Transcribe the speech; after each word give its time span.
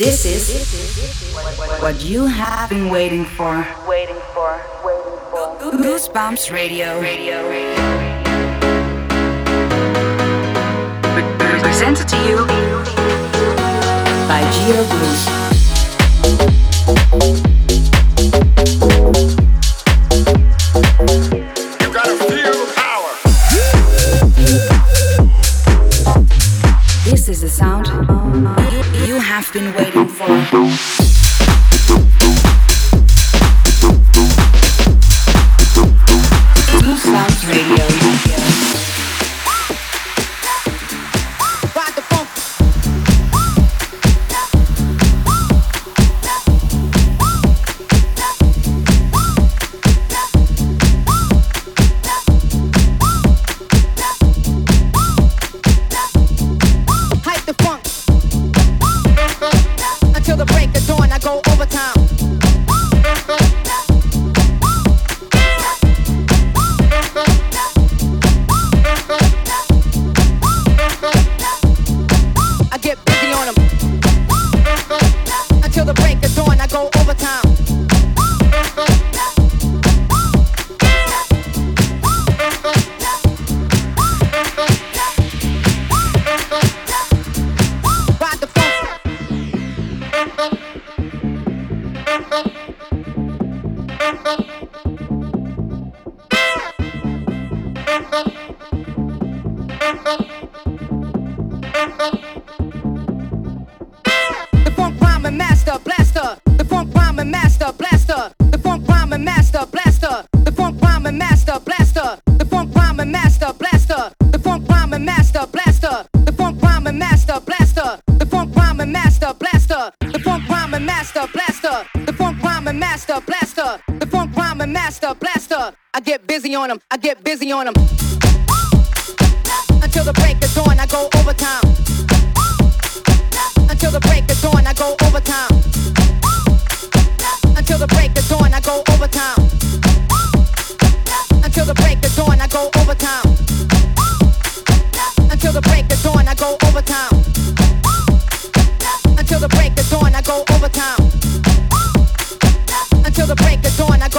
This 0.00 0.24
is 0.24 1.34
what 1.82 2.02
you 2.02 2.24
have 2.24 2.70
been 2.70 2.88
waiting 2.88 3.26
for. 3.26 3.68
Waiting 3.86 4.16
for. 4.32 4.58
Waiting 4.82 5.18
for. 5.30 5.58
Goosebumps 5.76 6.50
Radio. 6.50 6.98
Radio. 7.02 7.42
Presented 11.60 12.08
to 12.08 12.16
you 12.16 12.46
by 14.26 14.40
Gio 14.54 14.90
Goose. 14.90 15.40
is 27.30 27.42
the 27.42 27.48
sound 27.48 27.89
have 29.40 29.52
been 29.54 29.74
waiting 29.74 30.06
for. 30.06 30.59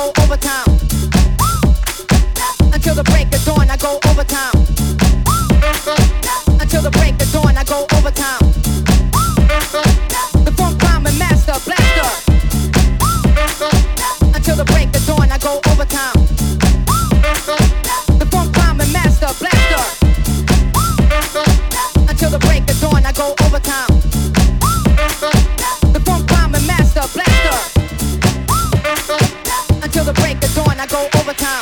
Go 0.02 0.12
overtime 0.24 0.66
until 2.74 2.96
the 2.96 3.04
break 3.04 3.28
of 3.36 3.46
dawn. 3.46 3.70
I 3.70 3.78
go 3.78 4.00
overtime. 4.10 4.56
Until 6.60 6.82
the 6.82 6.92
break 6.92 7.22
of 7.22 7.32
dawn, 7.32 7.56
I 7.56 7.64
go 7.64 7.86
overtime. 7.98 8.40
The 10.46 10.52
funk 10.58 10.82
rhyming 10.82 11.18
master 11.20 11.58
blaster. 11.66 12.12
Until 14.34 14.56
the 14.56 14.66
break 14.66 14.96
of 14.96 15.06
dawn, 15.06 15.32
I 15.32 15.38
go 15.38 15.60
overtime. 15.70 16.21
Go 31.10 31.20
overtime. 31.20 31.61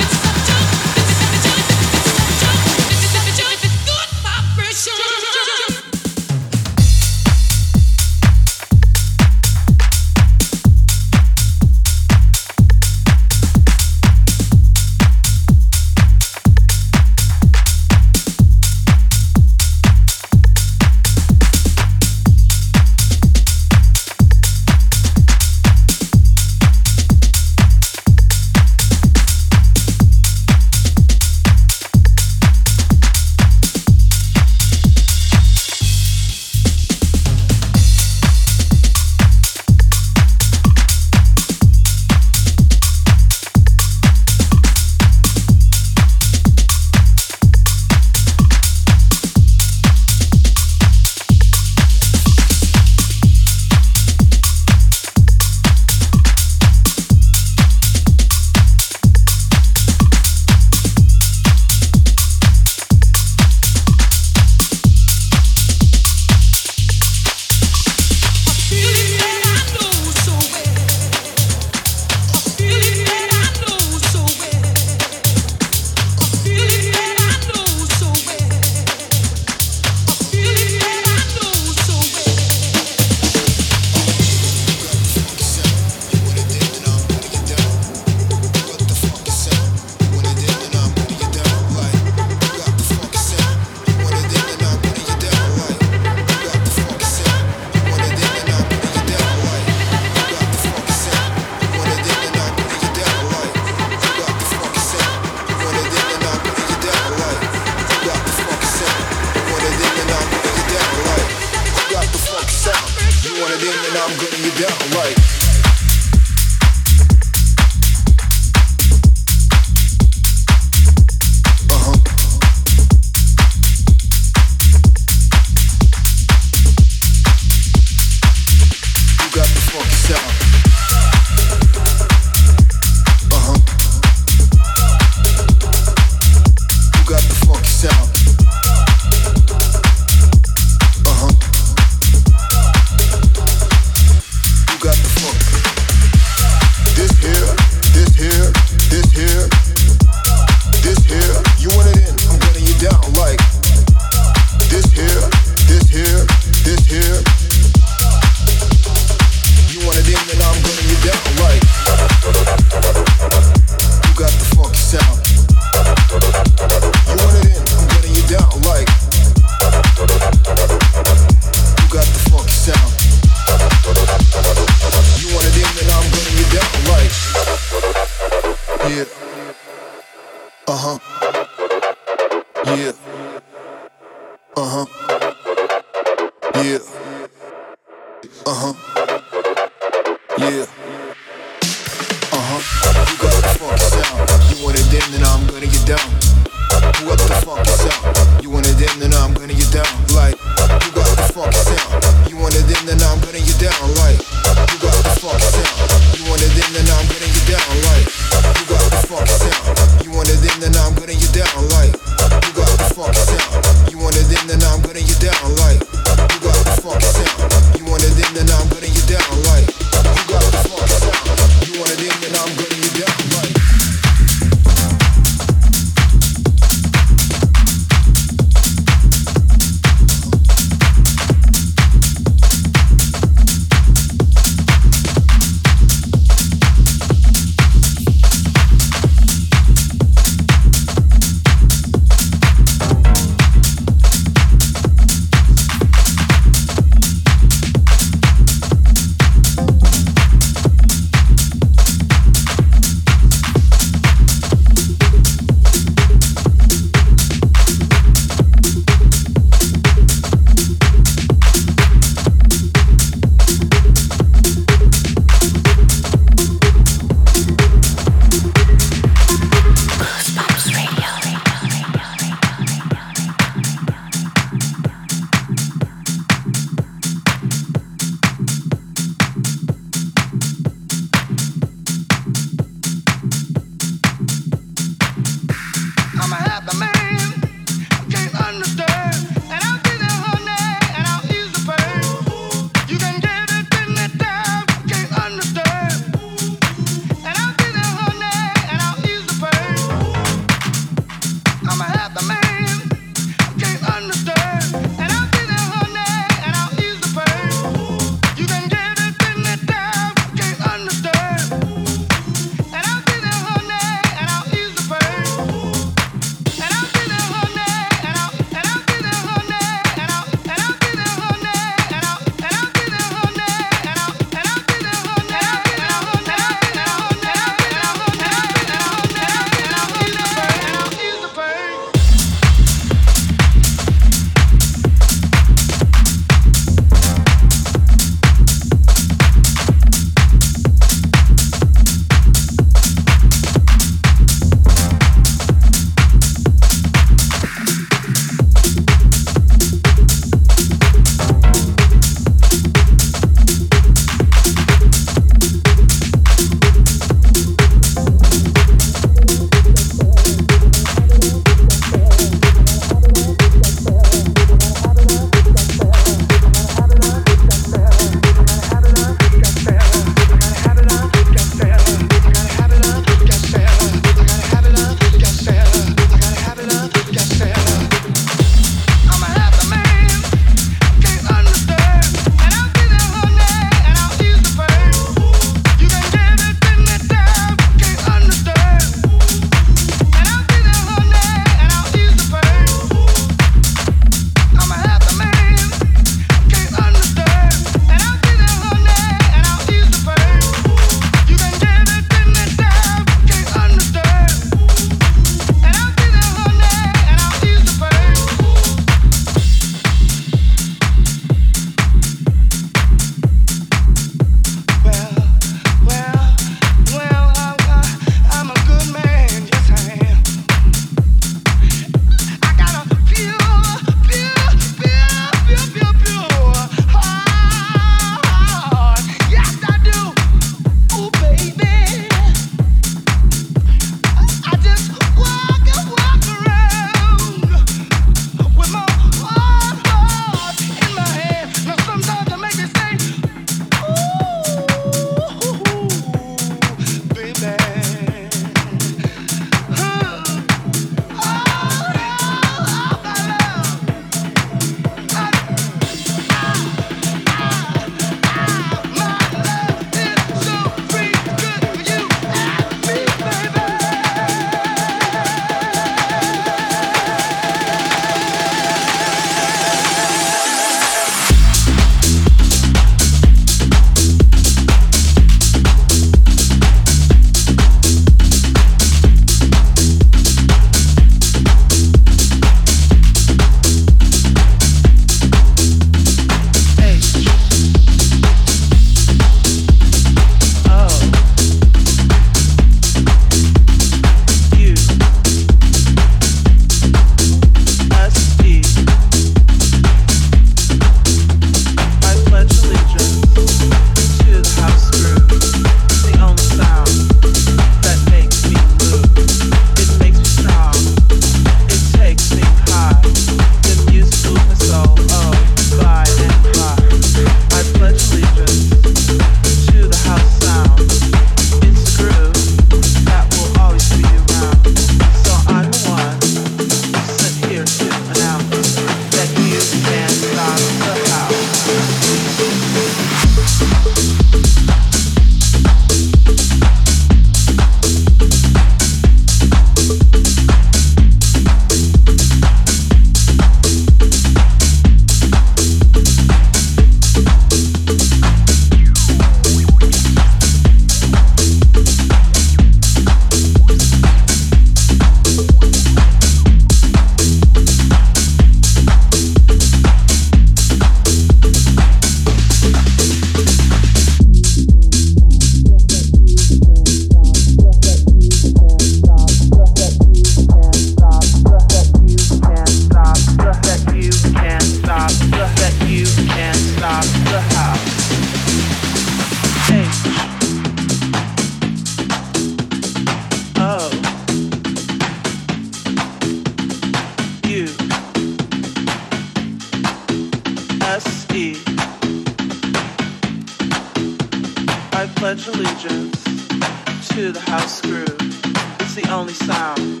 Only 599.16 599.32
sound 599.32 600.00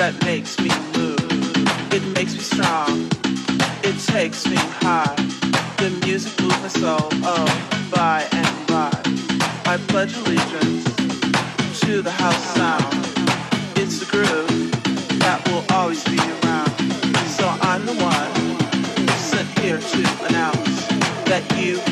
that 0.00 0.14
makes 0.24 0.58
me 0.58 0.70
move. 0.96 1.92
It 1.92 2.02
makes 2.16 2.32
me 2.32 2.40
strong. 2.40 3.06
It 3.84 3.96
takes 4.06 4.46
me 4.46 4.56
high. 4.56 5.14
The 5.76 5.90
music 6.06 6.32
moves 6.40 6.62
my 6.62 6.68
soul, 6.68 7.08
oh, 7.22 7.46
by 7.92 8.26
and 8.32 8.66
by. 8.66 8.90
I 9.66 9.76
pledge 9.88 10.16
allegiance 10.16 10.84
to 11.82 12.00
the 12.00 12.10
house 12.10 12.42
sound. 12.56 12.94
It's 13.76 14.00
the 14.00 14.08
groove 14.10 14.70
that 15.20 15.38
will 15.48 15.64
always 15.76 16.02
be 16.04 16.16
around. 16.16 16.72
So 17.36 17.46
I'm 17.60 17.84
the 17.84 17.96
one 18.00 18.32
sent 19.18 19.48
here 19.58 19.78
to 19.78 20.26
announce 20.28 20.86
that 21.28 21.44
you 21.58 21.89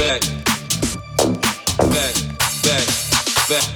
back, 0.00 0.22
back, 1.76 2.14
back, 2.62 2.86
back, 3.48 3.66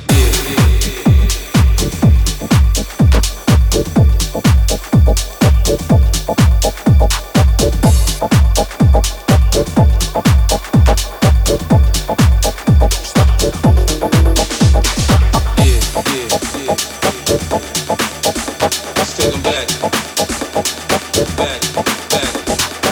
back, 21.37 21.63
back, 22.11 22.33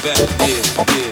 back, 0.03 0.19
yeah, 0.41 0.85
yeah. 0.97 1.12